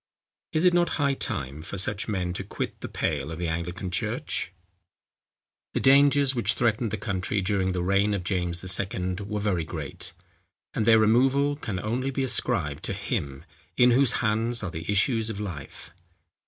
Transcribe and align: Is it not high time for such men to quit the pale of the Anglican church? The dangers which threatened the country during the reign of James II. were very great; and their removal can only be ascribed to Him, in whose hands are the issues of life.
Is 0.51 0.63
it 0.65 0.73
not 0.73 0.93
high 0.97 1.13
time 1.13 1.61
for 1.61 1.77
such 1.77 2.07
men 2.07 2.33
to 2.33 2.43
quit 2.43 2.79
the 2.81 2.87
pale 2.87 3.31
of 3.31 3.37
the 3.37 3.47
Anglican 3.47 3.91
church? 3.91 4.51
The 5.75 5.79
dangers 5.79 6.33
which 6.33 6.55
threatened 6.55 6.89
the 6.89 6.97
country 6.97 7.39
during 7.39 7.73
the 7.73 7.83
reign 7.83 8.15
of 8.15 8.23
James 8.23 8.63
II. 8.65 9.17
were 9.23 9.39
very 9.39 9.63
great; 9.63 10.13
and 10.73 10.87
their 10.87 10.97
removal 10.97 11.55
can 11.55 11.79
only 11.79 12.09
be 12.09 12.23
ascribed 12.23 12.81
to 12.85 12.93
Him, 12.93 13.45
in 13.77 13.91
whose 13.91 14.13
hands 14.13 14.63
are 14.63 14.71
the 14.71 14.91
issues 14.91 15.29
of 15.29 15.39
life. 15.39 15.91